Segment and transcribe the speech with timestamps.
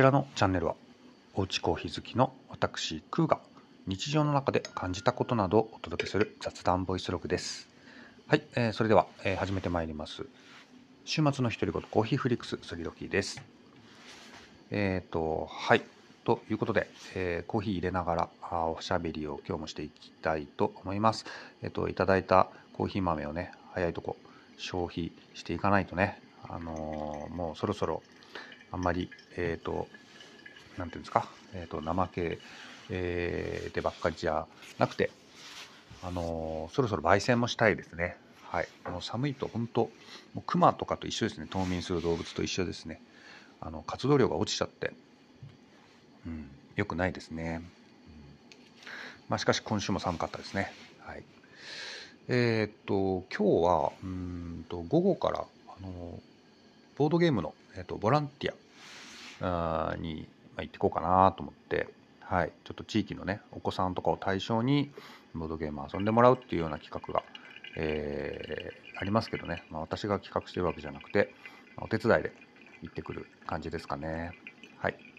[0.00, 0.76] ちらのチャンネルは
[1.34, 3.38] おうちコーヒー好きの私クーが
[3.86, 7.68] 日常の中で感じたことなどをお届けする雑談ボイスログです。
[8.26, 10.24] はい、えー、それでは、えー、始めてまいります。
[11.04, 13.42] 週末の独り言コーヒーフリックス杉時です。
[14.70, 15.82] えっ、ー、とはい
[16.24, 21.26] ということで、えー、コーヒー入れながらあおしゃべりを今日もしていきたいと思います。
[21.60, 24.16] えっ、といただいたコーヒー豆をね早いとこ
[24.56, 28.02] 消費していかないとねあのもうそろそろ
[28.72, 29.88] あんまり、えっ、ー、と、
[30.78, 32.38] なんていうんですか、えっ、ー、と、怠け、
[32.90, 34.46] えー、でばっかりじゃ
[34.78, 35.10] なくて、
[36.02, 38.16] あのー、そろそろ焙煎もしたいですね。
[38.50, 38.68] はい。
[38.90, 39.82] もう寒いと本当、
[40.34, 41.46] もう熊とかと一緒ですね。
[41.48, 43.00] 冬眠する動物と一緒ですね。
[43.60, 44.92] あの、活動量が落ちちゃって、
[46.26, 47.60] うん、良くないですね。
[47.62, 47.64] うん、
[49.28, 50.72] まあ、しかし今週も寒かったですね。
[51.00, 51.22] はい。
[52.28, 56.18] えっと、今日は、うんと、午後から、あの、
[57.00, 61.88] ボードゲームのえっと、ボランティアにま行ってこうかなと思って、
[62.20, 64.90] はい、ちょっと地域のね、お子さんとかを対象に、
[65.34, 67.22] ボードゲーム遊んでもらうっていうような企画が、
[67.78, 71.32] えー、ありますけどね、まあ、私が企画してるわけじゃなくて、
[71.78, 72.32] お手伝いで
[72.82, 74.32] 行ってくる感じですかね。
[74.76, 75.09] はい。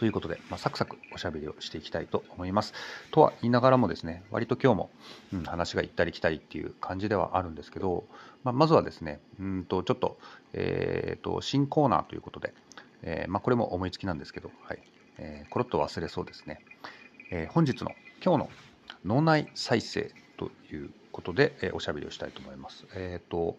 [0.00, 2.72] ということで、まあ、サクサクおしゃべりをしていきたいと思います。
[3.10, 4.90] とは言いながらもですね、割と今日も、
[5.34, 8.04] うん、話が行ったり来たりっていう感じではあるんですけど、
[8.42, 10.18] まあ、まずはですね、うんとちょっと,、
[10.54, 12.54] えーと、新コーナーということで、
[13.02, 14.78] えー、まあ、これも思いつきなんですけど、はい
[15.18, 16.64] えー、コロッと忘れそうですね。
[17.30, 17.92] えー、本日の
[18.24, 18.50] 今日の
[19.04, 22.86] 脳内再生ということで、えおしゃべりをしたいと思います。
[22.94, 23.58] えっ、と、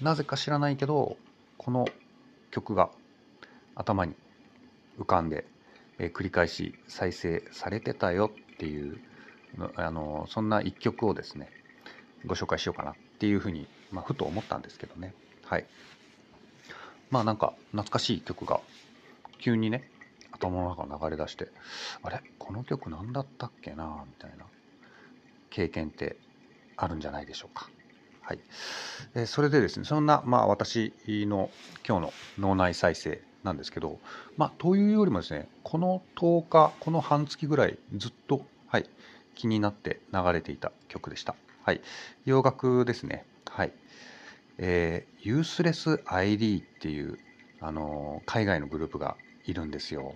[0.00, 1.16] なぜか知らないけど、
[1.58, 1.84] この
[2.52, 2.90] 曲が
[3.74, 4.14] 頭に
[5.00, 5.44] 浮かんで
[5.98, 8.98] え、繰り返し再生されてたよっていう
[9.76, 11.48] あのそんな一曲をですね
[12.26, 15.14] ご紹介しようかなっていうふうに、まあ、ふと思ったんですけどね。
[15.44, 15.66] はい。
[17.10, 18.60] まあなんか懐かしい曲が
[19.38, 19.88] 急にね
[20.32, 21.48] 頭の中流れ出して
[22.02, 22.20] あれ？
[22.38, 24.04] この曲何だったっけな？
[24.06, 24.46] みたいな
[25.50, 26.16] 経験って
[26.76, 27.68] あるんじゃないでしょうか。
[28.22, 28.40] はい、
[29.14, 31.50] え、それでですねそんな、まあ、私の
[31.86, 34.00] 今日の脳内再生なんですけど、
[34.36, 38.88] まあ、というよりもですね、この10日、この半月ぐらいずっと、はい、
[39.34, 41.36] 気になって流れていた曲でした。
[41.62, 41.80] はい、
[42.24, 43.24] 洋楽ですね。
[43.48, 43.72] はい。
[44.58, 47.18] えー、ユースレス ID っていう、
[47.60, 49.16] あのー、海外のグループが
[49.46, 50.14] いるんですよ。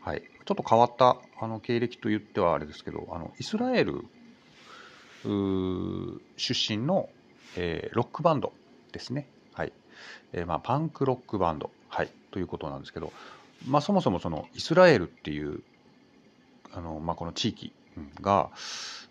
[0.00, 0.22] はい。
[0.44, 4.04] ちょっと変わったあの経歴と言ってはあれですけど、あのイスラエル
[5.24, 7.08] 出身の、
[7.56, 8.52] えー、ロックバンド
[8.92, 9.28] ですね。
[9.54, 9.72] はい。
[10.32, 11.70] えー、まあ、パンクロックバンド。
[11.92, 12.10] はい。
[12.30, 13.12] ということなんですけど、
[13.68, 15.62] まあ、そもそもそのイスラエルっていう
[16.72, 17.70] あの、まあ、この地域
[18.22, 18.50] が、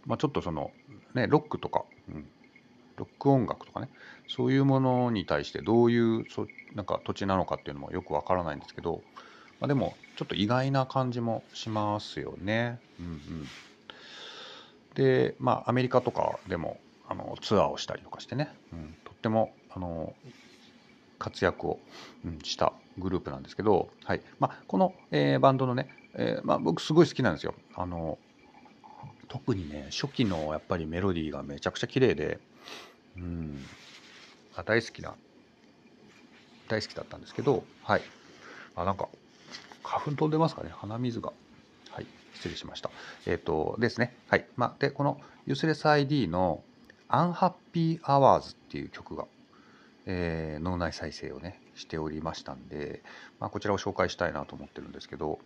[0.07, 0.71] まあ、ちょっとその、
[1.13, 2.27] ね、ロックとか、うん、
[2.97, 3.89] ロック音楽とかね
[4.27, 9.03] そういうものに対してどういうそなんか土地なのかっていうのもよくわからないんですけど、
[9.59, 12.79] まあ、でもちょっと意外な感じもしますよね。
[12.99, 13.21] うんうん、
[14.95, 20.15] でまあアメリカとかでもあのツアーをしたりとかしてね、うん、とってもあの
[21.21, 21.79] 活躍を、
[22.25, 27.53] うん、したグループなんですけど、はいまあ、この、えー、バンドのね、えーまあ、僕すごい好きなんですよ。
[27.75, 28.17] あの
[29.27, 32.39] 特にね初期のやっぱりメロディーがめちゃくちゃ綺麗で、
[33.17, 33.63] うん、
[34.55, 35.13] あ大好きな
[36.67, 38.01] 大好きだったんですけど、はい、
[38.75, 39.07] あなんか
[39.83, 40.71] 花粉飛んでますかね？
[40.73, 41.31] 鼻水が。
[41.91, 42.89] はい、失礼しました。
[43.25, 44.15] えっ、ー、とですね。
[44.29, 44.45] はい。
[44.55, 46.63] まあ、で、この Useless ID の
[47.09, 49.25] Unhappy Hours っていう曲が
[50.05, 53.03] えー、脳内再生をねしておりましたんで、
[53.39, 55.39] まあ、こちらを紹介したいなと思ってるんですけど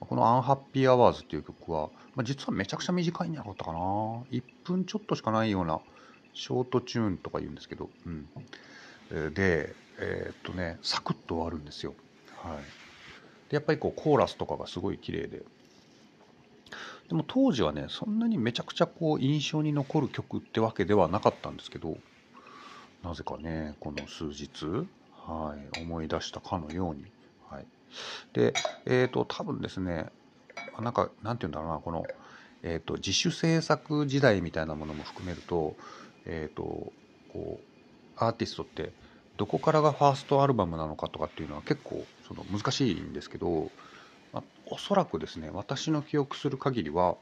[0.00, 3.78] この「Unhappy Hours」っていう曲は、まあ、実はめちゃくちゃ短いんじゃなかったかな。
[3.78, 5.80] 1分ちょっとしかないような
[6.34, 11.94] ショートチューンとか言うんですけど、うん、でえー、っとねサクッと終わるんですよ、
[12.36, 12.56] はい、
[13.50, 15.42] でやっぱりこうコーラスとかがすごい綺麗で。
[17.08, 21.98] でも当時はねそんなにめちゃくちゃこう印象に残る曲ってわけではなかったんですけど
[23.04, 24.88] なぜかねこの数日、
[25.26, 27.04] はい、思い出したかのように、
[27.50, 27.66] はい、
[28.32, 28.54] で
[28.86, 30.06] えっ、ー、と多分ですね
[30.80, 32.04] なんかなんて言うんだろうなこの、
[32.62, 35.76] えーと、自主制作時代みたいなものも含めると,、
[36.24, 36.62] えーと、
[37.32, 37.60] こう
[38.16, 38.92] アーティストって
[39.36, 43.70] どこからがファーストアルバムなのかとかっていうのは結構その難しいんですけど、
[44.32, 47.16] まあ、おそらくですね私の記憶する限りは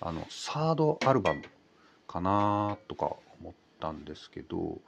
[0.00, 1.42] あのサードアルバム
[2.06, 4.78] かなとか思ったんですけど、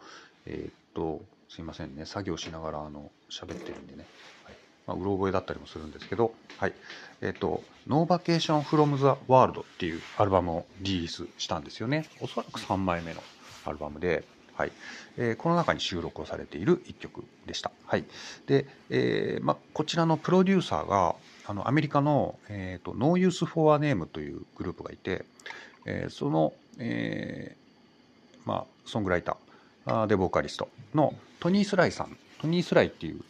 [0.46, 4.06] えー、っと、すいませんね、作業しながらあの喋ってるんでね、
[4.44, 4.54] はい。
[4.86, 6.72] まあ、うろ覚えだったりもするんですけど、はい、
[7.20, 12.06] えー、っと、 No Vacation from the World っていうアルバムをリリースしたんですよね。
[12.20, 13.22] おそらく3枚目の
[13.64, 14.72] アルバムで、はい。
[15.16, 17.72] えー、この中に収録をされている一曲でした。
[17.86, 18.04] はい。
[18.46, 21.14] でえーま、こちらのプロデューサーが
[21.46, 25.24] あのアメリカの、えーと、ノーユース・フォア・ネームというグループがいて、
[25.86, 29.49] えー、その、えーまあ、ソングライター
[30.08, 33.20] でボーカリストのトニー・スライさんトニー・スライっていう、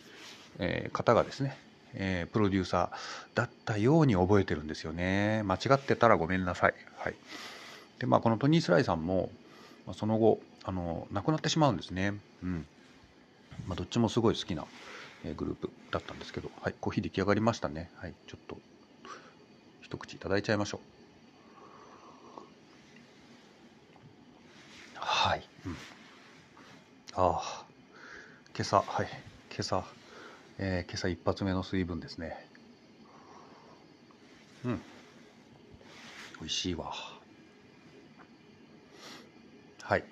[0.58, 1.56] えー、方がですね、
[1.94, 6.74] えー、プロデューサーだったように覚えてるんですよね間違ってたらごめんなさい。
[6.98, 7.14] はい
[7.98, 9.30] でまあ、このトニー・スライさんも
[9.92, 12.14] その後あの亡くなってしまうんですね。
[12.42, 12.66] うん
[13.66, 14.64] まあ、どっちもすごい好きな
[15.36, 17.90] グループだったんですけど、はい、コーヒー出来上がりましたね。
[17.96, 18.56] はい、ちょっと
[19.82, 20.80] 一口いただいちゃいましょう。
[24.96, 25.46] はい。
[25.66, 25.76] うん、
[27.22, 27.66] あ、
[28.56, 29.08] 今朝、はい、
[29.50, 29.84] 今朝、
[30.56, 32.48] えー、今朝一発目の水分ですね。
[34.64, 34.80] うん。
[36.40, 36.94] 美味しいわ。
[39.82, 40.04] はい。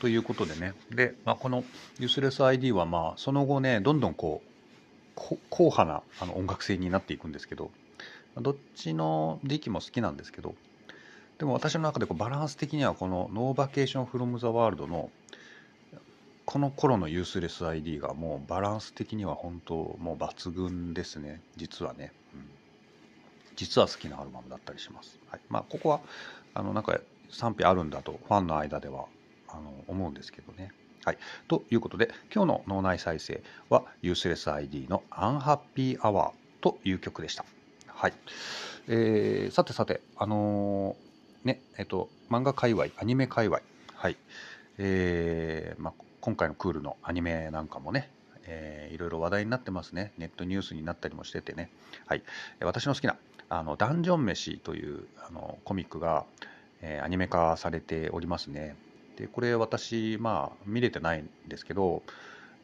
[0.00, 0.74] ということでね。
[0.90, 1.62] で、まあ、この
[2.00, 5.20] ユースレス ID は、まあ、その後ね、どんどんこう、
[5.50, 7.70] 硬派なあの音楽性になっていくんですけど、
[8.38, 10.56] どっちの時期も好きなんですけど、
[11.38, 15.10] でも私の中でこうバランス的にはこの No Vacation from the World の
[16.54, 21.40] この頃のユースレス ID がもうバランス的には本当もう抜群ですね。
[21.56, 22.46] 実はね、うん、
[23.56, 26.00] 実は好きなアルバムだったりします、はい、まあここは
[26.54, 29.06] あのなんか賛否あるんだとファンの間では
[29.48, 30.70] あの思うんですけどね。
[31.04, 31.18] はい、
[31.48, 36.30] ということで今日の脳内再生は Useless ID の Unhappy Hour
[36.60, 37.44] という曲でした。
[37.88, 38.12] はい。
[38.86, 43.60] えー、さてさて、あのー、ねえっと、漫画界隈アニメ界隈、
[43.96, 44.16] はい。
[44.78, 48.08] えーまあ、今回のクールのアニメなんかもね
[48.46, 50.12] えー、いろいろ話題になってますね。
[50.18, 51.70] ネットニュースになったりもしててね。
[52.06, 52.22] はい。
[52.60, 53.16] 私の好きな、
[53.48, 56.26] あの、ダンジョン飯というあのコミックが、
[56.82, 58.76] えー、アニメ化されておりますね。
[59.16, 62.02] でこれ私まあ見れてないんですけど、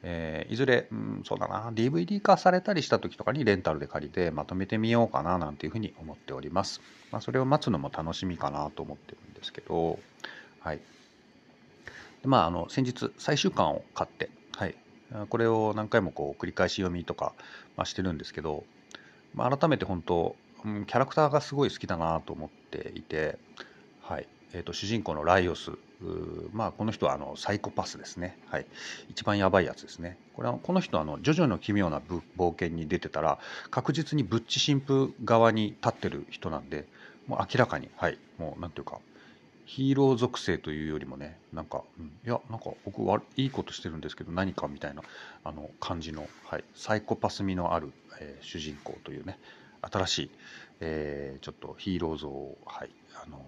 [0.02, 6.80] えー、いずれ、うん、そうだな DVD 化されたりした時とかにレンタルで借りてまとめてみようかななんていうふうに思っております、
[7.12, 9.98] まあ、それを待つのも楽しみかなと思ってるんですけど
[10.60, 10.80] はい
[12.24, 14.74] まああの先日最終巻を買ってはい。
[15.28, 17.32] これを何回もこう繰り返し読みとか、
[17.76, 18.62] まあ、してるんですけど、
[19.34, 23.38] まあ、改めて本当、うん、キャラクターがすごい好きだなと思っていて
[24.02, 24.28] はい。
[24.52, 25.72] えーと、主人公のライオス
[26.52, 28.66] まあ、この人はあのサイコパスですね、はい、
[29.10, 30.16] 一番やばいやつですね。
[30.34, 32.00] これはこの人はあの「ジョジョの奇妙な
[32.38, 33.38] 冒険」に出てたら
[33.70, 36.86] 確実にブッチ神父側に立ってる人なんで
[37.26, 38.18] もう明らかにはい。
[38.38, 38.98] もうなんていうか
[39.70, 45.02] ヒーロー属性というよりもねなんか、うん、いやなんか僕はいいことしてるんですけど何かみたいな
[45.44, 49.38] あの感じの、はい、サイコパス味のある、えー、主人公というね
[49.82, 50.30] 新しい、
[50.80, 52.90] えー、ちょっとヒーロー像を、はい、
[53.24, 53.40] あの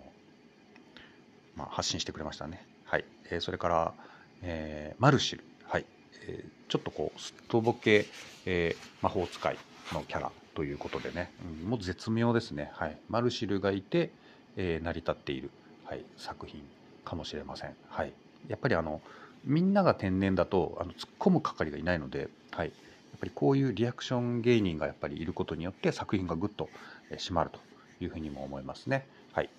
[1.56, 2.64] まあ、発信してくれましたね。
[2.84, 3.04] はい。
[3.30, 3.94] えー、それから、
[4.42, 5.44] えー、マルシル。
[5.64, 5.84] はい。
[6.26, 8.06] え、ちょっとこう、すっとぼけ、
[8.46, 9.58] え、魔法使い
[9.92, 11.30] のキャラということでね、
[11.62, 12.70] うん、もう絶妙ですね。
[12.74, 12.96] はい。
[13.08, 14.10] マルシルがいて、
[14.56, 15.50] え、成り立っている、
[15.92, 16.62] はい、作品
[17.04, 17.76] かもしれません。
[17.90, 18.14] はい。
[18.48, 19.02] やっぱりあの、
[19.44, 26.70] みんなが天然だとあの突っ込む係がいないので、はい、やっぱりこういうリアクション芸人がやっぱりいることによって作品がぐっと
[27.10, 27.60] 締まると
[28.02, 29.06] いうふうにも思いますね。
[29.34, 29.50] はい、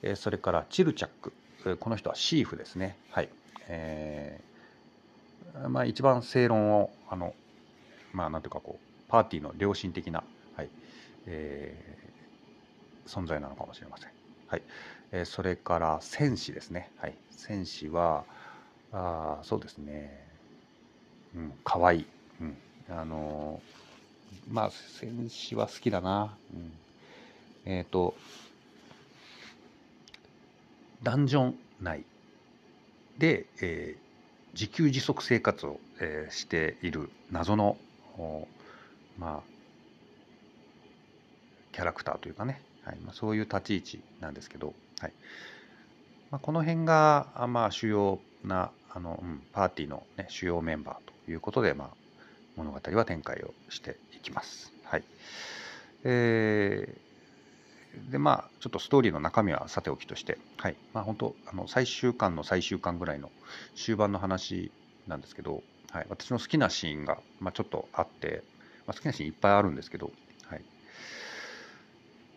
[0.00, 2.96] えそれからチルチャック、この人はシーフですね。
[3.10, 3.28] はい。
[3.68, 7.34] えー、まあ一番正論を、あの、
[8.14, 10.24] まあなんていうかこう、パーティーの良心的な、
[10.56, 10.70] はい、
[11.26, 14.08] えー、存在なのかもしれません。
[14.46, 14.62] はい。
[15.12, 16.90] え、それから戦士ですね。
[16.96, 17.14] はい。
[17.30, 18.24] 戦士は、
[18.92, 20.26] あそうですね。
[21.34, 22.06] うん、かわいい。
[22.40, 22.56] うん。
[22.90, 23.60] あの
[24.50, 26.36] まあ戦士は好きだな。
[26.54, 26.72] うん。
[27.64, 28.14] えっ、ー、と、
[31.02, 32.04] ダンジョン内
[33.18, 37.76] で、えー、自給自足生活を、えー、している謎の、
[39.18, 39.52] まあ、
[41.72, 45.12] キャラクターというかね、はいまあ、そういう立ち位置なんですけど、はい。
[46.30, 51.88] まあ、この辺が、まあ、主要なあの、うん、パーティーの、ね、主要メンバーということで、まあ、
[52.56, 54.72] 物語は展開をしていきます。
[54.84, 55.04] はい。
[56.04, 57.12] えー
[58.10, 60.76] でまあちょっとストーリーの中身はさておきとして、はい。
[60.94, 63.30] まあ、本当あの最終巻の最終巻ぐらいの
[63.76, 64.72] 終盤の話
[65.06, 68.42] なんですけど、はい、私の好きなシーンが、まあ、ちょっとあって、
[68.86, 70.10] まあ、好きなシーンいっぱいあるんですけど、
[70.46, 70.62] はい、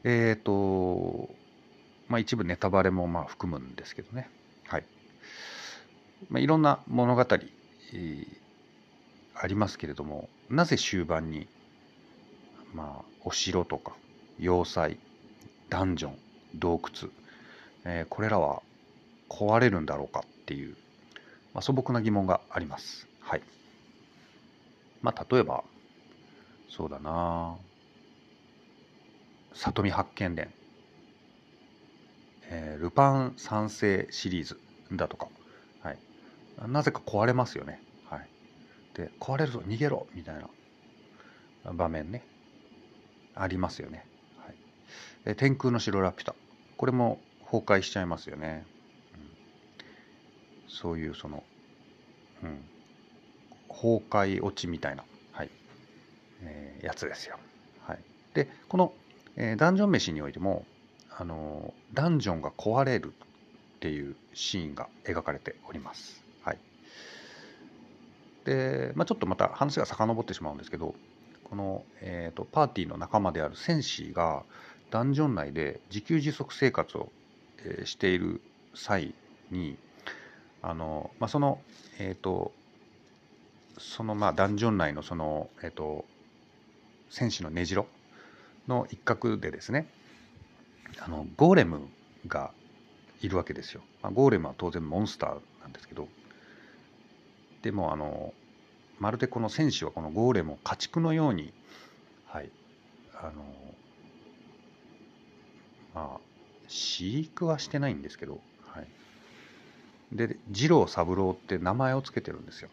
[0.04, 1.30] えっ、ー、と、
[2.08, 4.30] まあ、一部ネタバレもまあ含むんですけどね、
[4.68, 4.84] はい
[6.30, 8.28] まあ、いろんな物語、えー、
[9.36, 11.48] ありますけれどもなぜ終盤に、
[12.74, 13.94] まあ、お城とか
[14.40, 14.98] 要塞
[15.70, 16.18] ダンジョン
[16.56, 17.12] 洞窟、
[17.86, 18.62] えー、これらは
[19.30, 20.76] 壊れるんだろうかっていう、
[21.54, 23.08] まあ、素朴な疑問があります。
[23.20, 23.42] はい。
[25.02, 25.64] まあ、例えば、
[26.70, 27.56] そうだな
[29.54, 30.54] 里見八犬伝、
[32.50, 34.60] えー、ルパン三世シリーズ
[34.92, 35.28] だとか、
[35.82, 35.98] はい、
[36.68, 37.82] なぜか壊れますよね。
[38.10, 38.28] はい、
[38.94, 40.36] で壊れるぞ逃げろみたい
[41.64, 42.24] な場面ね。
[43.36, 44.06] ありますよね。
[44.38, 44.56] はい、
[45.26, 46.36] で天空の城ラピュタ。
[46.78, 48.66] これも崩壊しちゃいますよね。
[49.14, 51.44] うん、そういうその、
[52.44, 52.60] うん、
[53.70, 55.50] 崩壊落ちみたいな、はい。
[56.42, 57.38] えー、やつですよ。
[57.82, 58.00] はい、
[58.34, 58.94] でこの
[59.38, 60.66] えー、ダンジョン飯においても
[61.18, 63.14] あのダンジョンが壊れる
[63.78, 66.24] っていうシーンが描かれております。
[66.44, 66.60] はい、
[68.44, 70.94] で、まあ、ちょっとまた話が遡ってしまうんですけど
[71.46, 74.44] この、えーと、パーティーの仲間である戦士が
[74.92, 77.10] ダンジョン内で自給自足生活を、
[77.60, 78.42] えー、している
[78.74, 79.14] 際
[79.52, 79.78] に
[80.62, 81.60] あの、まあ、その、
[81.98, 82.52] えーと、
[83.78, 86.06] そのまあダンジョン内のその、えーと
[87.10, 87.88] 戦士の根城
[88.68, 89.88] の一角でですね
[91.00, 91.88] あのゴーレム
[92.28, 92.52] が
[93.22, 93.82] いるわけですよ。
[94.02, 96.08] まあ、ゴーレムは当然モンスターなんですけど
[97.62, 98.34] でもあの
[99.00, 101.52] まるでこの戦士はこのゴーレムを家畜のように
[102.28, 102.50] はい
[103.16, 103.44] あの
[105.94, 106.20] まあ
[106.68, 108.88] 飼育はしてないんですけど、はい、
[110.12, 112.70] で二郎三郎って名前を付けてるんですよ。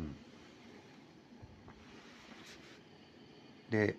[0.00, 0.16] うん
[3.70, 3.96] で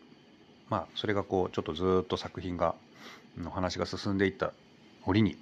[0.72, 2.76] まあそれがこうちょっとずっと作品が
[3.38, 4.54] の話が進んでいった
[5.06, 5.38] 折に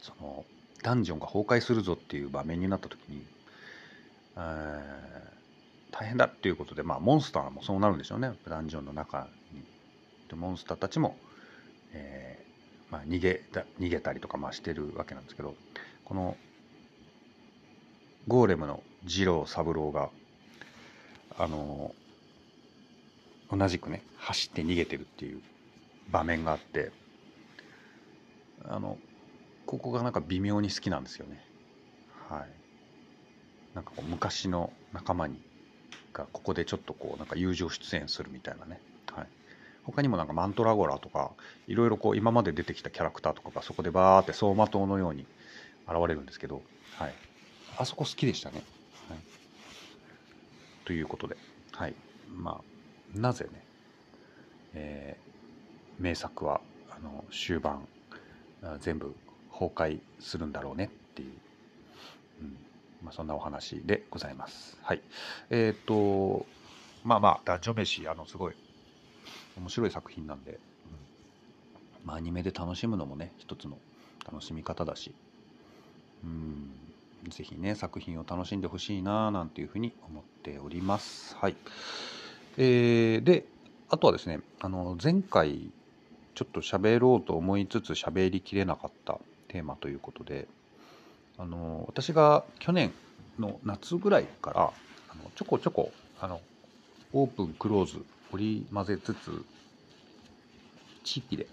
[0.00, 0.44] その
[0.82, 3.24] ダンジョンが崩壊するぞっていう場面になった時に、
[4.36, 9.62] えー、大変だっていうことで、まあ、モンスターもそうなるんでしょうねダンジョンの中に。
[10.28, 11.16] でモンスターたちも、
[11.92, 15.54] えーまあ、逃げた逃げたりとかまあしてるわけなんですけど
[16.04, 16.36] この
[18.28, 20.10] ゴーレムの二郎三郎が
[21.38, 21.94] あの
[23.52, 25.40] 同じくね走って逃げてるっていう
[26.10, 26.90] 場面があって
[28.64, 28.96] あの
[29.66, 31.44] ここがなんか微妙に好きなんですよね。
[32.28, 32.48] はい。
[33.74, 35.40] なんかこう昔の仲間に
[36.12, 38.80] がここでちょっとこうなんか友情出演するみたいなね、
[39.12, 39.26] はい、
[39.84, 41.30] 他にもなんかマントラゴラとか
[41.68, 45.26] いろいろこう今まで出てきたキャラクターとかがそこでバーって走馬灯のように
[45.88, 46.62] 現れるんですけど、
[46.98, 47.14] はい、
[47.78, 48.62] あそこ好きでしたね、
[49.08, 49.18] はい、
[50.84, 51.36] ということで
[51.72, 51.94] はい。
[52.30, 52.71] まあ
[53.14, 53.64] なぜね、
[54.74, 57.86] えー、名作はあの終盤
[58.80, 59.14] 全部
[59.50, 61.28] 崩壊するんだろうねっていう、
[62.42, 62.56] うん
[63.02, 64.78] まあ、そんなお話でございます。
[64.82, 65.02] はい。
[65.50, 66.46] えっ、と、
[67.04, 68.54] まあまあ、ダンジョ飯、あの、すごい
[69.56, 70.58] 面白い作品なんで、うん
[72.04, 73.76] まあ、アニメで楽しむのもね、一つの
[74.24, 75.12] 楽しみ方だし、
[76.24, 76.70] うん、
[77.28, 81.36] ぜひね、作品を楽しんでほしいな、なんていうふうに思っております。
[81.36, 81.56] はい。
[82.58, 83.44] えー、で
[83.88, 85.70] あとはですねあの前回
[86.34, 89.18] ちょっと喋ろうと思いつつ喋りきれなかった
[89.48, 90.48] テーマということで
[91.38, 92.92] あの私が去年
[93.38, 94.72] の夏ぐらいから
[95.10, 96.40] あのちょこちょこあの
[97.12, 99.44] オープンクローズ織り交ぜつつ
[101.04, 101.46] 地域で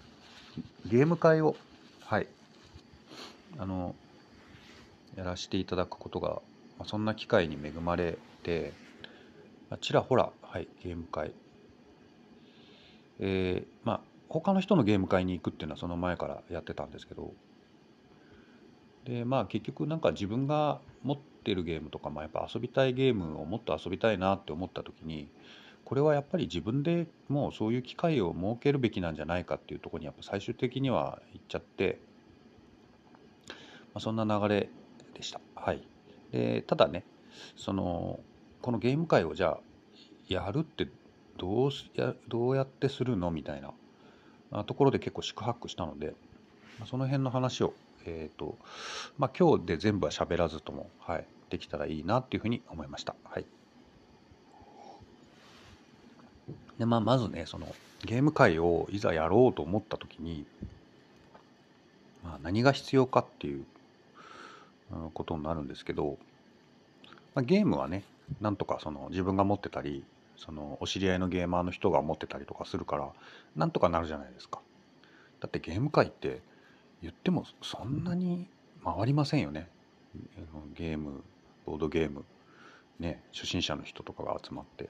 [0.86, 1.56] ゲーム会を
[2.04, 2.26] はい
[3.58, 3.94] あの
[5.16, 6.28] やらせていただくことが、
[6.78, 8.72] まあ、そんな機会に恵まれて
[9.70, 11.32] あちらほら、はい、ゲーム会。
[13.20, 17.32] えー、まあ、他の人のゲーム会に行くっていうのはその前からやってたんですけど、
[19.04, 25.28] で、まあ結局なんか自分が持ってるゲームとか、まあやっぱ遊びたいゲームをもっと遊びたいなって思った時に、
[25.84, 32.00] これはやっぱり自分でもうそういう機会を設けるべきなんじゃないかっていうところにやっぱ最終的には行っちゃって、
[33.48, 33.54] ま
[33.94, 34.68] あ、そんな流れ
[35.14, 35.40] でした。
[35.56, 35.82] はい。
[36.30, 37.04] で、ただね、
[37.56, 38.20] その、
[38.62, 39.58] このゲーム会をじゃあ
[40.28, 40.88] やるって
[41.38, 43.62] どうやどうやってするのみたい
[44.52, 46.14] なところで結構四苦八苦したので
[46.86, 47.72] その辺の話を、
[48.04, 48.56] えーと
[49.18, 53.14] まあ、今日で全部は喋らずとも、はい、できたらいいなっていうふうに思いました。
[53.24, 53.44] はい
[56.78, 57.66] でまあ、まずねその
[58.04, 60.46] ゲーム会をいざやろうと思った時に、
[62.24, 63.64] まあ、何が必要かっていう
[65.12, 66.16] ことになるんですけど、
[67.34, 68.02] まあ、ゲームはね
[68.40, 70.04] なんとかその自分が持ってたり
[70.36, 73.10] そのお知り合いのゲーマーの人が持ってたりとかするから
[73.56, 74.60] なんとかなるじゃないですか。
[75.40, 76.40] だってゲーム界って
[77.02, 78.48] 言ってもそんなに
[78.84, 79.68] 回りませんよね。
[80.74, 81.22] ゲーム
[81.66, 82.24] ボードゲーム。
[82.98, 84.88] ね初心者の人とかが集まって。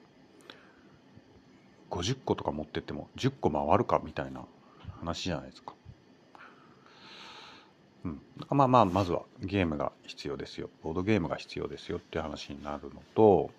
[1.91, 4.45] 50個とか持ってっても10個回るかみたいな
[5.01, 5.75] 話じゃないですか。
[8.05, 10.71] うん、まあまあまずはゲームが必要ですよ。
[10.83, 13.51] ボードゲームが必要ですよっていう話になるのと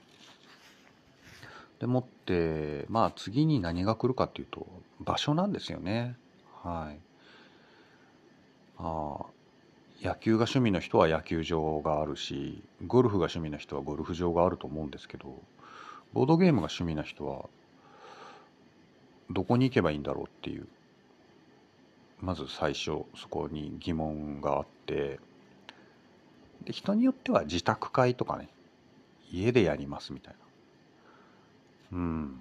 [1.80, 4.68] でもってまあ次に何が来るかっていうと
[5.00, 6.16] 場所なんですよね。
[6.64, 7.00] はい。
[8.78, 9.26] あ
[10.02, 15.36] 野球が趣味の人は野球場があるしゴルフが趣味の人はゴルフ場があると思うんですけど
[16.14, 17.46] ボードゲームが趣味な人は
[19.30, 20.68] どこに行けばいいんだろうっていう
[22.22, 25.20] まず最初そこに疑問があって
[26.66, 28.50] で人によっては自宅会とかね
[29.32, 30.34] 家でやりますみたい
[31.92, 31.98] な。
[31.98, 32.36] うん。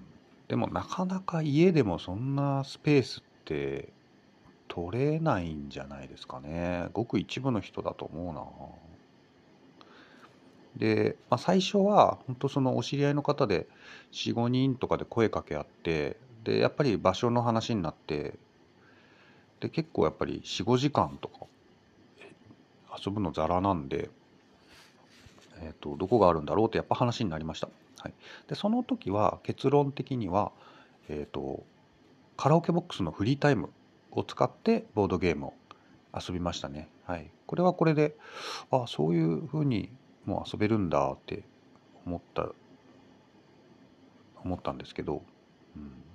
[0.47, 3.89] でもなかなか家でもそんなスペースって
[4.67, 6.89] 取れないんじゃないですかね。
[6.93, 8.43] ごく一部の人だと思うな。
[10.75, 13.67] で、まあ、最初は本当そのお知り合いの方で
[14.11, 18.35] 45人とかで声かけ合ってでやっぱり場所の話になって
[19.61, 21.45] で結構やっぱり45時間とか
[23.03, 24.09] 遊ぶのザラなんで、
[25.61, 28.13] えーと、どこがあるんだろうってやっぱ話になりました、はい、
[28.49, 30.51] でその時は結論的には、
[31.07, 31.63] えーと、
[32.35, 33.69] カラオケボックスのフリータイム
[34.11, 35.53] を使ってボードゲームを
[36.13, 38.15] 遊びましたね、はい、これはこれで
[38.71, 39.89] あそういうふうに
[40.25, 41.43] もう遊べるんだって
[42.05, 42.49] 思った
[44.43, 45.21] 思ったんですけど、
[45.75, 46.10] うん。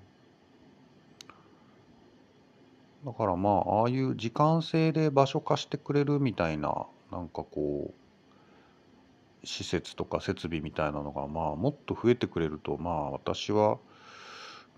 [3.05, 13.79] だからまあああいう時間制で場所貸してくれるみたいななんかこう施設とか設備みたいなのがまあもっと増えてくれるとまあ私は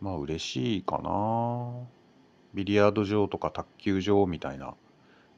[0.00, 1.72] まあ嬉しいかな
[2.54, 4.74] ビリヤード場とか卓球場みたいな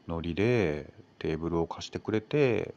[0.09, 2.75] ノリでテーブルを貸してくれて、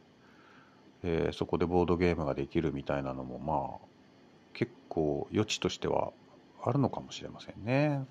[1.02, 3.88] えー、そこでボードゲームができるみたいなのもまあ
[4.52, 6.12] 結構余地としては
[6.62, 8.04] あるのかもしれませんね。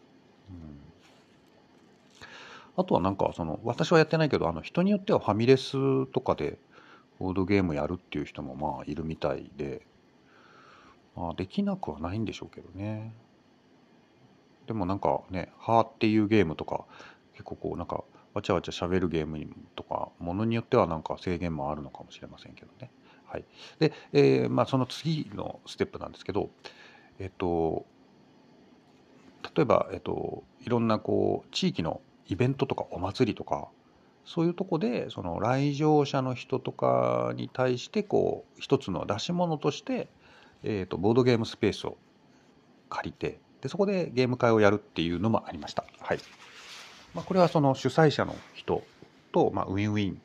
[0.50, 0.93] うん
[2.76, 6.58] あとはなんかその私はやってないけどあの人によってはファミレスとかで
[7.20, 9.86] ボードゲームやるっていう人もまあいるみたいで、
[11.16, 13.14] まあ、できなくはないんでしょうけどね
[14.68, 16.86] でもなんかね「はー」っていうゲームとか
[17.34, 22.90] 結構こうなんかわちゃわちゃ喋るゲームとかものによってはなんか制限もあるのかもしれませんけどね。
[23.26, 23.46] はい、
[23.80, 26.52] で、えー、まあ、その次のステップなんですけど、
[27.18, 27.86] えっと、
[29.56, 33.68] 例えば、えっと、いろんなこう地域のイベントとかお祭りとか
[34.26, 40.08] そういうとこでその来場者の人とかに対してこう一つの出し物として、
[40.64, 41.98] えー、とボードゲームスペースを
[42.90, 45.86] 借りてでそこでゲーム会をやるっていうのもありました。
[46.00, 46.20] はい
[47.14, 48.84] まあ、これはその主催者の人
[49.32, 50.22] と、まあ、ウィンウィン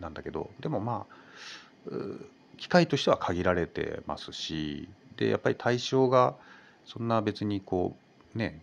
[0.00, 1.92] なんだけどでもまあ
[2.56, 6.34] 機会としては限られてますしでやっぱり対象が
[6.84, 7.96] そんな別にこ
[8.34, 8.60] うね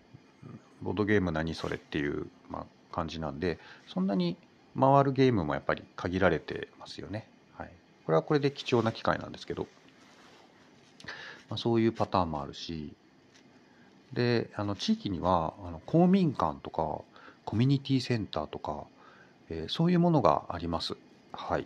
[0.86, 4.38] ボードゲーム何それっていう、まあ、感じなんでそんなに
[4.80, 7.28] 回るゲームもやっぱり限られてますよね。
[7.58, 7.72] はい、
[8.06, 9.68] これはこれで貴重な機会なんですけど、
[11.50, 12.94] まあ、そういうパターンもあるし
[14.14, 17.02] であの地域にはあの公民館とか
[17.46, 18.84] コミュニティセンターとか、
[19.50, 20.96] えー、そういうものがあります。
[21.32, 21.66] はい。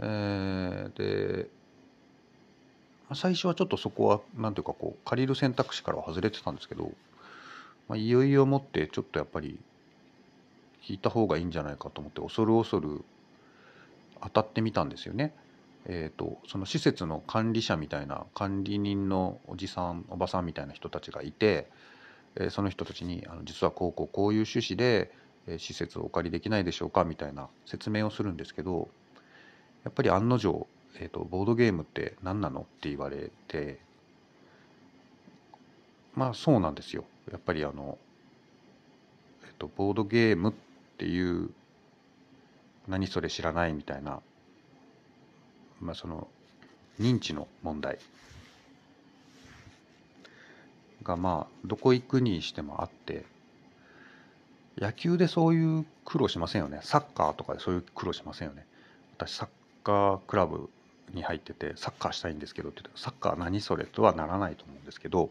[0.00, 1.48] えー、で
[3.14, 6.92] 最初はちょっとそこは何ていうかこう借りる選択肢からは外れてたんですけど
[7.90, 9.58] まあ、いよいよもってちょっとやっぱり
[10.88, 13.04] 引いた方がいいんじゃないかと思って恐る恐る
[14.22, 15.34] 当たってみたんですよね。
[15.86, 21.68] えーと、その施設の管理者みたいな管理人のおじさんおばさんみたいな人たちがいて、
[22.36, 25.10] えー、その人たちにあの実はこうこうこういう趣旨で、
[25.48, 28.88] えー、施設をお借りできないでしょうかみたいな説明をするんですけど
[29.82, 30.68] やっぱり案の定、
[31.00, 33.80] えーとボードゲームって何なのって言われて
[36.14, 37.04] まあそうなんですよ。
[37.30, 37.98] やっぱりあの、
[39.44, 40.52] えっと、ボードゲームっ
[40.98, 41.50] ていう
[42.88, 44.20] 何それ知らないみたいな、
[45.80, 46.28] まあ、その
[47.00, 47.98] 認知の問題。
[51.02, 53.24] がまあどこ行くにしてもあって
[54.78, 56.80] 野球でそういう苦労しませんよね。
[56.82, 58.66] サッカーとかでそういう苦労しませんよね。
[59.16, 59.48] 私サッ
[59.84, 60.70] カークラブ
[61.12, 65.30] に入っててサッカーしたいんですけどって言ってサッカー何それとはならないと思うんですけど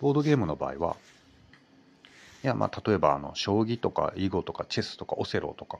[0.00, 0.96] ボードゲームの場合は
[2.42, 5.78] いやまあ例えばあの将棋とか囲碁とかチェスとかオセロとか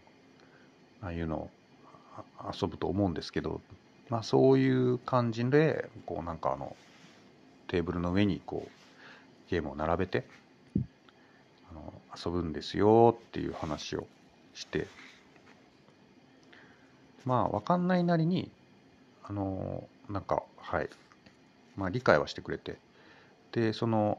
[1.03, 1.51] ああいうのを
[2.61, 3.61] 遊ぶと思うんですけど、
[4.09, 6.75] まあ、そういう感じでこうなんかあの
[7.69, 10.25] テーブルの上にこうゲームを並べて
[11.71, 14.07] あの遊ぶんですよっていう話を
[14.55, 14.87] して
[17.25, 18.51] まあ分かんないなりに
[19.25, 20.89] あのなんかはい。
[21.77, 22.77] まあ理解はしてくれて
[23.57, 24.19] でその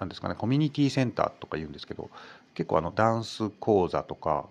[0.00, 2.08] なんですかねコミュニティセンターとか言うんですけど
[2.54, 4.46] 結構あのダンス講座とか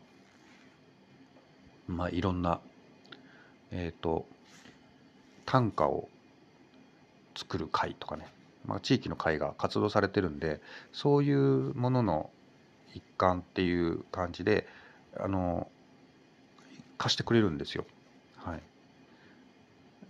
[1.88, 2.60] まあいろんな
[3.72, 4.28] えっ、ー、と
[5.48, 6.10] 短歌を
[7.36, 8.28] 作る会とかね、
[8.68, 12.30] まあ、地域の会が活動されてるんでそういうものの
[12.94, 14.68] 一環っていう感じで
[15.18, 15.68] あの
[17.00, 17.86] 貸してくれるんですよ。
[18.38, 18.60] は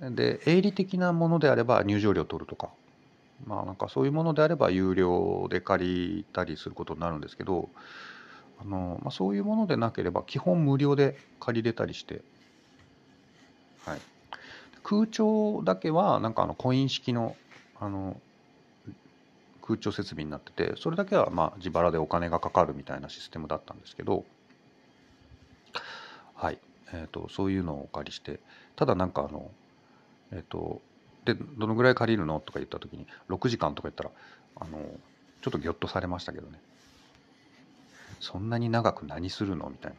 [0.09, 2.69] い、で営利的なものであれば入場料取るとか
[3.45, 7.69] まあなんかそういうものであれば有料で借りたりすることになるんですけど
[8.61, 12.21] あの、まあ、そういうものでなければ基本無料で借りれたりして、
[13.85, 13.99] はい、
[14.83, 17.35] 空調だけはなんかあのコイン式の
[17.79, 18.19] あの
[19.65, 24.25] 空調設備になっててそれだけはまあ自腹でお金がかかるみたいなシステムだったんですけど
[26.35, 26.57] はい、
[26.91, 28.41] えーと、そういうのをお借りして
[28.75, 29.49] ただなんかあの
[30.33, 30.81] えっ、ー、と
[31.25, 32.39] でどのぐらい借りるの？
[32.39, 34.11] とか言った時に6時間とか言ったら
[34.57, 34.79] あの
[35.41, 36.59] ちょっとギョッとされましたけどね。
[38.19, 39.69] そんなに長く何するの？
[39.69, 39.97] みたいな。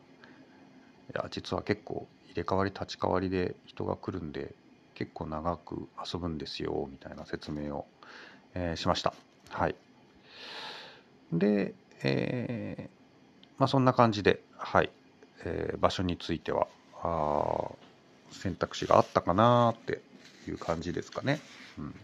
[1.21, 4.55] いや実は結構入れ替わり立ち替わりで人が来るんで
[4.95, 7.87] 結構長く遊ぶんですよみたいな説明を、
[8.55, 9.13] えー、しました。
[9.51, 9.75] はい。
[11.33, 14.91] で、えー、まあそんな感じではい、
[15.45, 16.67] えー、場所については
[17.03, 17.71] あ
[18.31, 20.01] 選択肢があったかなって
[20.51, 21.41] いう感じですかね。
[21.79, 21.95] うん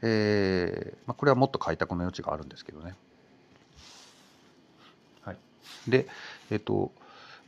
[0.00, 2.94] えーまあ、これはもっと開拓の余地があるんですけどね。
[5.22, 5.36] はい、
[5.88, 6.06] で、
[6.50, 6.92] えっ、ー、と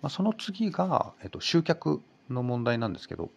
[0.02, 3.28] まあ、その次が、えっ、ー、と、集客の問題なんですけど、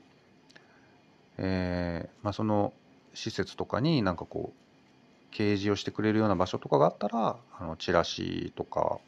[1.38, 2.74] えーまあ、その
[3.14, 9.00] 施設とかになんかこう掲示をしてくれるような場所とかがあったらあのチラシとか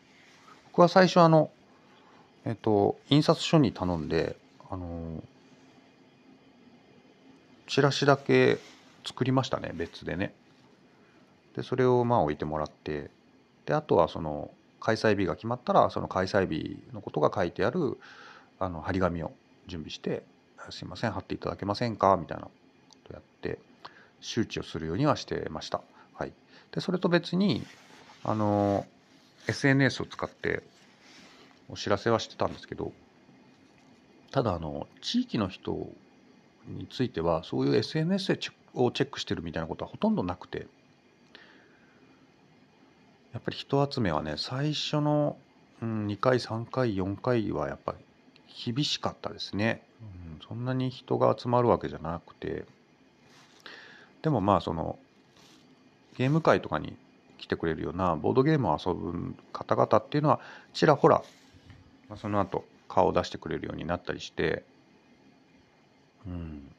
[0.71, 1.51] 僕は最初あの
[2.45, 4.35] えっと印刷所に頼んで
[4.71, 5.23] あの
[7.67, 8.57] チラシだけ
[9.05, 10.33] 作りましたね別でね
[11.55, 13.09] でそれをまあ置いてもらって
[13.65, 17.97] であとはその開催日が決まったらその開催日のことが書いてある
[18.59, 19.31] あの張り紙を
[19.67, 20.23] 準備して
[20.69, 22.51] 「すいません貼っていただけませんか?」みたいなこ
[23.07, 23.57] とやって
[24.21, 25.81] 周知をするようにはしてました。
[26.13, 26.33] はい、
[26.71, 27.65] でそれと別に
[28.23, 28.85] あの
[29.47, 30.63] SNS を使って
[31.69, 32.93] お知らせはしてたんですけど
[34.31, 35.89] ただあの地域の人
[36.67, 38.39] についてはそういう SNS
[38.73, 40.67] をチェックしてるみたいなことはほとんどなくて。
[43.33, 45.35] やっぱり人集めはね最初の、
[45.81, 50.05] うん、2回3回4回はやっぱり厳しかったですね、う
[50.37, 52.63] ん、そんなに人が集まるわけじゃなくて。
[54.21, 54.97] でもまあその
[56.17, 56.95] ゲーム会とかに
[57.37, 60.39] 来てくれるようなボードゲームを遊ぶ方々っていうのは
[60.73, 61.21] ちらほら、
[62.09, 64.63] まあ、その後顔を出してくれるようになったりして。
[66.27, 66.71] うん、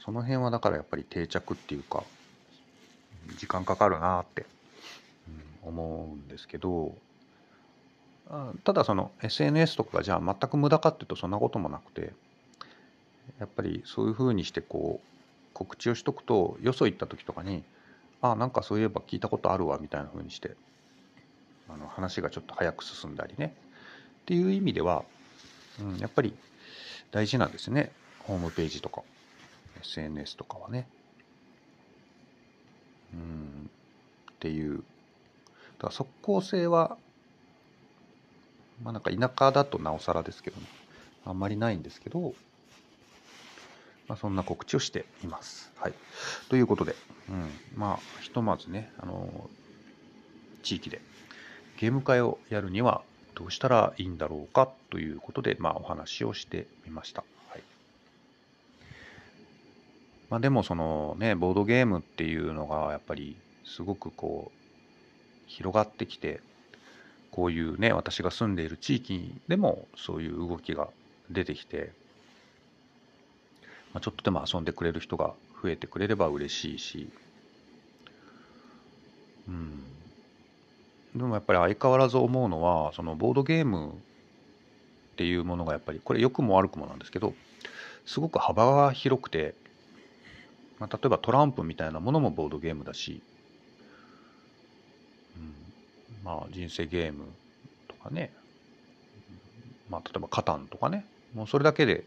[0.00, 2.04] その辺はだからやっぱり定着っていうか
[3.38, 4.46] 時間かかるなって、
[5.64, 6.94] うん、思うんですけど
[8.64, 12.12] ただその SNS とかがじゃあ全く無駄かっていうとそんなこともなくて
[13.38, 15.06] やっぱりそういうふうにしてこう
[15.52, 17.62] 告知をしとくとよそ行った時とかに
[18.22, 20.52] あなんかそういえば聞いたことあるわみたいなふうにして
[21.68, 23.54] あの話がちょっと早く進んだりね。
[24.22, 25.04] っていう意味では、
[25.80, 26.34] うん、やっぱり
[27.10, 27.90] 大事なんですね。
[28.24, 29.02] ホームページとか
[29.80, 30.86] SNS とかはね
[33.14, 33.70] うん
[34.30, 34.82] っていうだ
[35.82, 36.96] から即効性は
[38.82, 40.66] まあなんか田舎だとなおさらですけどね
[41.24, 42.34] あんまりないんですけど、
[44.08, 45.70] まあ、そんな告知をしています。
[45.76, 45.92] はい、
[46.48, 46.96] ということで、
[47.28, 49.48] うん、まあひとまずねあの
[50.62, 51.00] 地域で
[51.78, 53.02] ゲーム会をやるには
[53.34, 57.24] どうしたらいいんだろうかということで、まあ、お話をしてみました。
[60.32, 64.58] まあ、でもそのねボードゲームっていうのがやっぱりすごくこう
[65.46, 66.40] 広がってきて
[67.30, 70.88] こういうね私が住んでいる地域でもそういう動きが
[71.30, 71.92] 出てきて、
[73.92, 77.10] まあ、ちょっとでも遊んでくれる人が増えてくれれば嬉しいし
[79.48, 79.82] うん。
[81.14, 83.92] でもやっぱり相変わらず思うのはそのボードゲームっ
[85.16, 87.34] ていうものがやっぱりこれ良くも悪くもなんですけど
[88.06, 89.60] すごく幅が広くて
[90.82, 93.22] まあ、例えばトランプみたいなものもボードゲームだし、
[95.36, 95.54] うん、
[96.24, 97.26] まあ人生ゲーム
[97.86, 98.32] とかね、
[99.88, 102.02] まあ、例えばカタンとかねもうそれだけで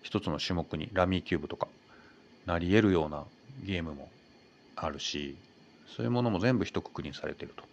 [0.00, 1.68] 一つの種目にラミーキューブとか
[2.46, 3.24] なり得るような
[3.62, 4.08] ゲームも
[4.74, 5.36] あるし
[5.94, 7.64] そういうものも全部一括りにされてると。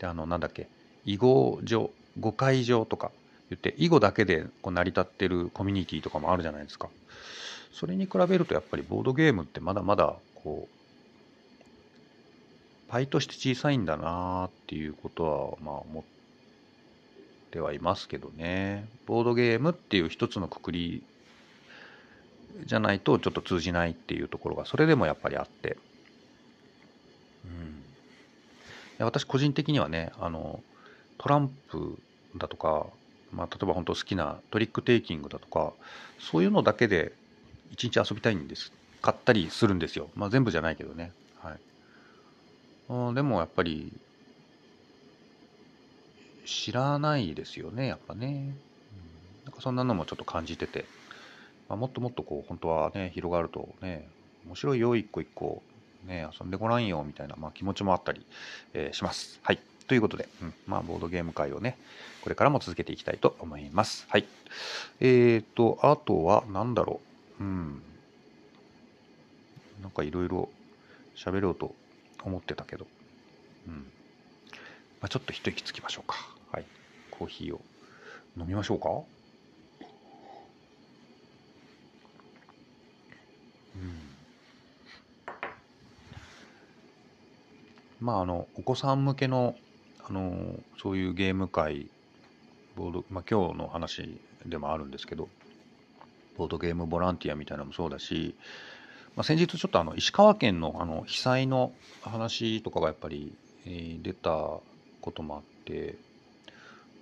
[0.00, 0.66] であのなんだっけ
[1.04, 3.12] 囲碁上碁会場とか
[3.50, 6.88] 言って囲碁だけでこう成り立ってるコミュニティとかもあるじゃないですか。
[7.72, 10.80] それに比べるとやっぱりボードゲームってまだまだこう
[12.90, 16.04] パイとして小さいんだなっていうことはまあ思っ
[17.50, 18.88] てはいますけどね。
[19.06, 21.02] ボードゲームっていう一つのくくり
[22.66, 25.76] じゃないとちょっと通じないっていうところがそれでもやっぱりあって、
[28.98, 30.60] うん、私個人的にはねあの
[31.18, 31.98] トランプ
[32.36, 32.86] だとか、
[33.32, 35.72] まあ、例えば本当好きなトリックテイキングだとか
[36.18, 37.12] そういうのだけで
[37.70, 38.72] 一日遊びたいんです。
[39.02, 41.52] 買ったりするんですよ、まあ、全部じゃないけどね、は
[43.12, 43.92] い、でもやっぱり
[46.44, 50.84] 知らないですよねやっぱね、うん、なんかそんなのもちょっと感じてて、
[51.68, 54.06] まあ、もっともっとこう本当はね広がるとね
[54.46, 55.62] 面白いよ一個一個
[56.06, 58.26] ね遊んでごらんよみたいな、まあ、気持ちもあったり、
[58.74, 59.40] えー、します。
[59.42, 59.58] はい。
[59.86, 61.76] ということで、うん、まあボードゲーム会をね
[62.22, 64.06] これからも続けていきたいと思います。
[64.08, 64.26] はい。
[65.00, 67.09] えーとあとは何だろう。
[67.40, 67.82] うん
[69.82, 70.48] なんかいろいろ
[71.16, 71.74] 喋ろうと
[72.22, 72.86] 思ってたけど、
[73.66, 73.74] うん。
[75.00, 76.16] まあ、ちょっと一息つきましょうか。
[76.52, 76.64] はい。
[77.10, 77.60] コーヒーを
[78.36, 78.88] 飲みましょうか。
[83.74, 84.00] うん。
[88.00, 89.54] まあ、あの、お子さん向けの、
[90.04, 91.90] あの、そういうゲーム会、
[92.76, 95.28] ボード、まあ、今日の話でもあるんですけど、
[96.40, 98.34] ボードゲームボランティアみたいなのもそうだし、
[99.14, 103.34] まあ、先日ちょっとあの石川県のあの被災の話とかがやっぱり、
[103.66, 104.62] え、出たこ
[105.14, 105.96] ともあって、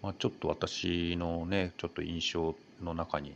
[0.02, 3.32] まあ、ちょっと私のねちょっと印象の中に、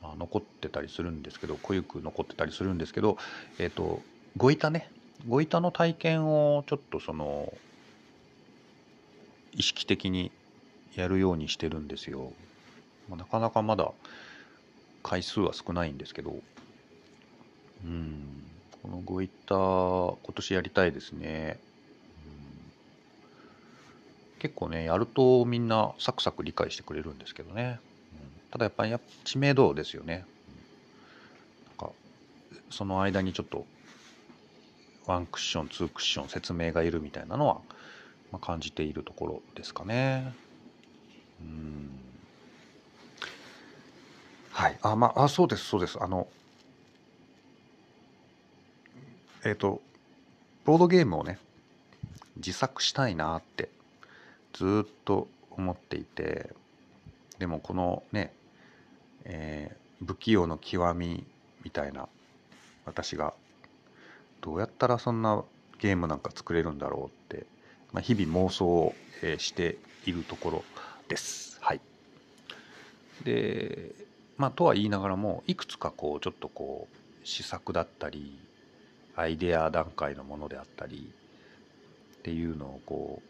[0.00, 3.18] ま、残ってたりするんですけど濃ゆく残ってたりするんですけど
[3.58, 4.00] えっ、ー、と
[4.36, 4.92] ご板ね
[5.26, 7.52] ご板の体験をちょっとその
[9.54, 10.30] 意識的に
[10.94, 12.32] やるようにしてるんですよ。
[13.08, 13.90] まあ、なかなかまだ
[15.06, 16.34] 回数は少ないんですけど
[17.84, 18.42] うん、
[18.82, 21.60] このごいった今年やりたいですね、
[24.34, 27.78] うん、結構ねやるとみんなサクサク理解してくれるんですけどね、
[28.14, 28.18] うん、
[28.50, 30.24] ただやっぱり知名度ですよね、
[31.78, 31.92] なんか
[32.70, 33.64] その間にちょっと
[35.06, 37.60] ワンクッションツークッション説明がいるみたいなのは、
[38.32, 40.34] まあ、感じているところですかね。
[41.40, 42.15] うん。
[44.56, 46.26] はいあまあそうですそうですあの
[49.44, 49.82] えっ、ー、と、
[50.64, 51.38] ボードゲームをね、
[52.36, 53.68] 自作したいなって
[54.54, 56.50] ずっと思っていて、
[57.38, 58.32] でもこのね、
[59.24, 61.22] えー、不器用の極み
[61.62, 62.08] みたいな
[62.86, 63.34] 私が
[64.40, 65.44] どうやったらそんな
[65.78, 67.46] ゲームなんか作れるんだろうって、
[67.92, 68.94] まあ、日々妄想を、
[69.38, 70.64] しているところ
[71.08, 71.58] です。
[71.60, 71.80] はい。
[73.24, 74.05] で、
[74.36, 78.38] まあとは言いながらもいくつかこうちょっとこう試作だったり
[79.16, 81.10] アイデア段階のものであったり
[82.18, 83.22] っていうのをこ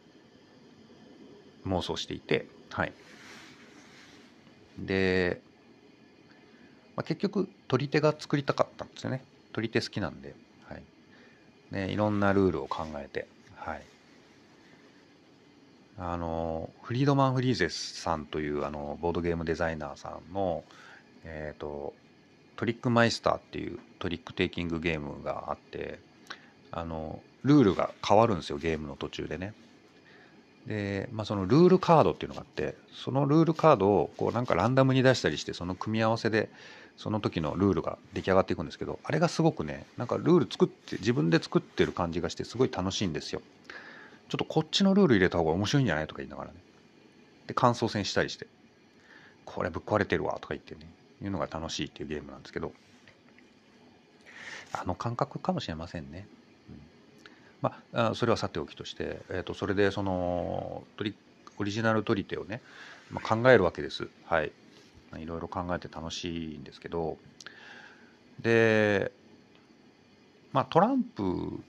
[1.65, 2.93] う妄想していてはい。
[4.79, 5.41] で、
[6.97, 9.23] まあ、結局取り手が作りたかったんですよね。
[9.53, 10.35] 取り手好きなんで、
[10.69, 10.83] はい。
[11.71, 13.83] ね、いろんなルールを考えてはい。
[15.99, 20.63] あのフリードマン・フリーゼスさんというあのボードゲームデザイナーさんの
[21.27, 21.93] えっ、ー、と
[22.57, 25.99] トリックマイスターっていうトリックテイキングゲームがあって
[26.71, 29.53] あのルールが変わるんですよゲームの途中でね。
[30.67, 36.49] で、まあ、そのルールカードっていうのがあってそのルールカードをこうなんかランダムに出したりしてその組み合わせで
[36.97, 43.43] その時のルールが出来上がっていくんですけどあれがすごくねなんかルール作って自分で作ってる感じがしてすごい楽しいんですよ。
[44.29, 46.07] ちょっとこっちのルール入れた方が面白いんじゃない？
[46.09, 46.57] とか言いながらね。
[47.47, 48.49] で感想戦したりして
[49.45, 50.81] これぶっ壊れてるわとか言ってね
[51.23, 52.73] いうのが楽しいっていうゲームなんですけど
[54.73, 56.27] あの感覚かもしれませんね。
[56.71, 56.81] うん、
[57.63, 61.17] まあそれはさておきとして、えー、とそれでその取り
[61.59, 62.61] オリジナル取り手をね、
[63.11, 64.09] まあ、考えるわけです。
[64.27, 64.53] はい。
[65.19, 67.17] いろいろ考えて楽しいんですけど
[68.41, 69.13] で
[70.53, 71.61] まあトランプ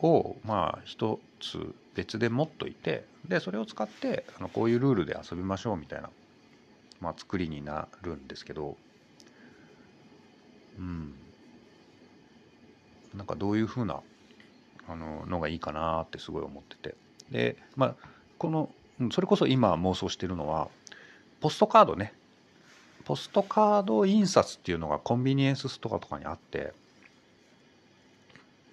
[0.00, 6.08] をまあ一つ別で持っといてでそれを使ってあのこういうルールで遊びましょうみたいな
[7.00, 8.76] まあ、作りになるんですけど
[10.78, 11.14] うん。
[13.14, 14.00] なんかどういうふうな
[14.88, 16.94] あののがいいかなってすごい思ってて。
[17.30, 17.94] でまあ
[18.38, 18.70] この
[19.12, 20.68] それこそ今妄想してるのは
[21.40, 22.12] ポストカードね。
[23.04, 26.72] ポストカード印刷っていうのがコンビニエンスストアとかにあって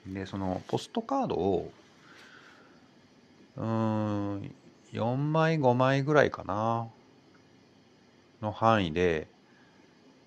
[0.06, 1.72] でそのポストカードを
[3.56, 4.56] うん
[4.94, 6.88] 4枚5枚ぐらいかな。
[8.42, 9.28] の範囲で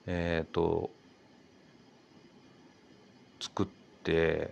[0.07, 0.90] えっ、ー、と
[3.40, 3.66] 作っ
[4.03, 4.51] て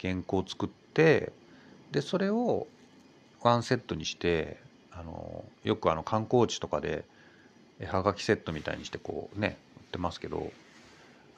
[0.00, 1.32] 原稿を作って
[1.92, 2.66] でそれを
[3.42, 4.58] ワンセットにして
[4.90, 7.04] あのよくあの観光地とかで
[7.78, 10.50] 絵はがきセットみたいにしてこうね売ってますけど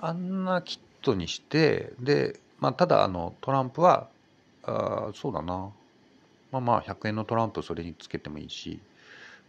[0.01, 4.09] あんなキットにしてで、まあ、ただあのトランプは
[4.63, 5.71] あそうだな。
[6.51, 8.79] まあまあ100円のトランプそれにつけてもいいし、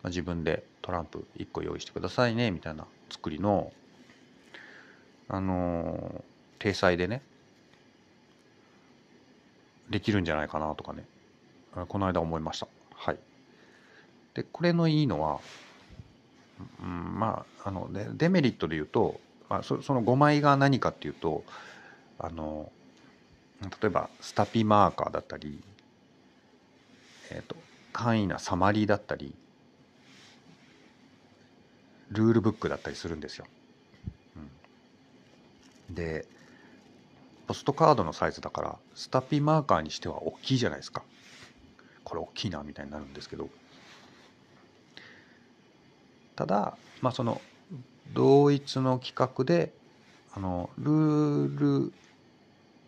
[0.03, 3.71] まあ、自分でトランプ1個用意してくださいねみたいな作りの
[5.27, 7.21] あのー、体裁でね
[9.89, 11.05] できるんじゃないかなとかね
[11.87, 12.67] この間思いました。
[12.95, 13.17] はい。
[14.33, 15.39] でこれのいいのは、
[16.81, 21.43] うん、まああのデデメリットで言うと、まあ、そその5枚が何かっていうと
[22.17, 22.71] あの
[23.61, 25.59] 例えばスタピマーカーだったり、
[27.31, 27.55] えーと、
[27.91, 29.33] 簡易なサマリーだったり
[32.11, 33.45] ルールブックだったりするんですよ。
[35.89, 36.27] うん、で
[37.47, 41.03] ポストカードのサイズだからスタピマーカーにしては大きいじゃないですか。
[42.03, 43.49] これ大きいなみたいになるんですけど
[46.35, 47.39] ただまあその
[48.13, 49.71] 同一の規格で
[50.33, 51.93] あのルール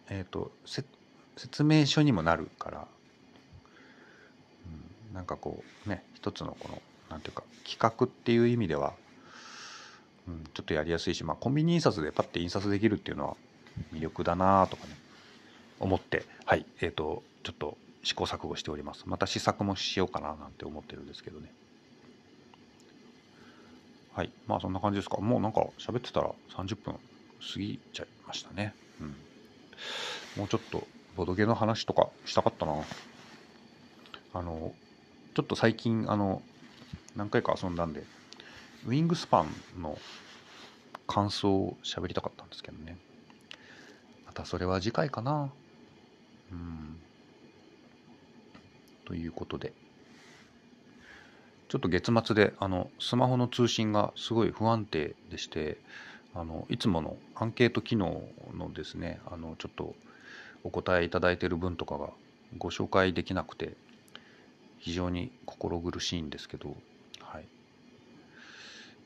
[0.10, 2.88] えっ、ー、と説明書にもなるから、
[5.10, 8.94] うん、なんかこうね一つのこのなんていうか企画っていう意味では、
[10.32, 13.36] うん、ちょっとやりやすいし、まあ、コンビニ印刷でパッて印刷できるっていうのは
[13.94, 14.96] 魅力だなとかね
[15.80, 16.66] 思ってはい。
[16.82, 19.04] えっ、ー、とちょっと試行錯誤しております。
[19.06, 21.52] また試作もしようかななんて思ってるんですけどね。
[24.14, 24.32] はい。
[24.48, 25.18] まあそんな感じですか。
[25.18, 27.00] もうなんか喋ってたら30分過
[27.60, 28.74] ぎちゃいましたね。
[29.00, 29.16] うん。
[30.38, 32.74] もうちょっとボドゲの話とかしたかったな。
[34.34, 34.74] あの
[35.36, 36.42] ちょっと最近あの
[37.16, 38.04] 何回か遊んだんで
[38.88, 39.98] ウィングスパンの
[41.08, 42.98] 感想を喋りたかったんですけどね。
[44.26, 45.52] またそれは次回かな。
[46.52, 47.00] うん。
[49.06, 49.74] ということで。
[51.70, 55.78] ちょっと月末であのスマホの通信がすごい不安定でして
[56.34, 59.96] あのいつものアンケート機能のですねあのちょっと
[60.66, 62.10] お答えいただいている分とかが
[62.58, 63.78] ご紹介できなくて
[64.80, 66.76] 非常に心苦しいんですけど、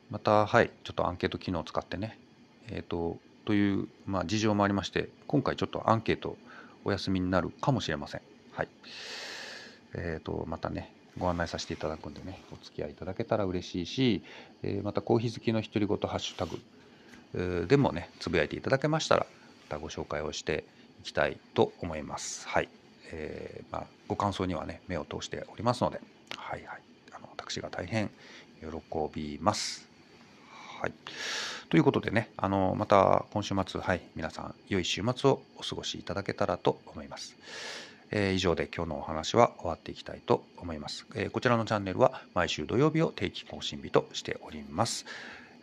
[0.10, 2.18] またはいちょっとアンケート機能を使ってね
[2.70, 6.38] えっ、ー、とという、まあ、事情もありまして今回ちょっとアンケート
[6.84, 8.22] お休みになるかもしれません
[8.54, 8.68] はい
[9.94, 14.24] えっ、ー、とまたねご案内させていただくんでねお付き合いいただけたら嬉しいし、
[14.64, 19.26] えー、またコーヒー好きの独り言ハッシュタグでもねつぶやいていただけましたら
[19.70, 20.64] またご紹介をして
[21.02, 22.48] いきたいと思います。
[22.48, 22.70] はい。
[23.12, 26.02] えー、まあ、ご感想にはね、目を通しておりますので、
[26.36, 26.82] はいはい。
[27.12, 28.10] あの私が大変
[28.60, 28.68] 喜
[29.14, 29.95] びます。
[30.86, 30.94] はい。
[31.70, 37.36] ということでね、あの、また今週末、はい、皆さん、良い週末をお過ごしいただけたらと思います。
[38.12, 41.08] えー、以上で今日のお話は終わっていきたいと思います。
[41.16, 45.08] えー、こちらのチャンネルは毎週土曜日を定期更新日としております。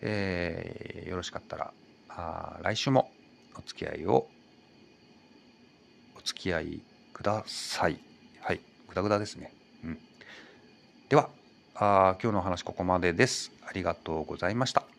[0.01, 1.73] えー、よろしかったら
[2.09, 3.13] あ来週も
[3.57, 4.27] お付き合いを
[6.17, 6.81] お付き合い
[7.13, 8.01] ください。
[8.41, 8.61] はい。
[8.89, 9.53] ぐだぐだですね。
[9.85, 9.99] うん。
[11.09, 11.29] では、
[11.77, 13.53] あ今日のお話ここまでです。
[13.65, 14.91] ありがとうございました。